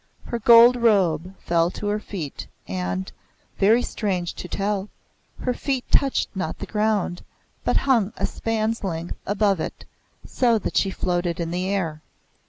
[0.25, 3.11] Her gold robe fell to her feet, and
[3.59, 4.89] very strange to tell
[5.41, 7.21] her feet touched not the ground,
[7.63, 9.85] but hung a span's length above it,
[10.25, 12.01] so that she floated in the air.